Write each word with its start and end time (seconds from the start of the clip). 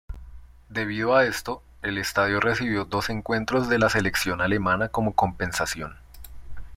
Debido 0.69 1.15
a 1.15 1.25
esto, 1.25 1.61
el 1.83 1.99
estadio 1.99 2.39
recibió 2.39 2.85
dos 2.85 3.11
encuentros 3.11 3.69
de 3.69 3.77
la 3.77 3.87
selección 3.87 4.41
alemana 4.41 4.87
como 4.87 5.13
compensación. 5.13 5.95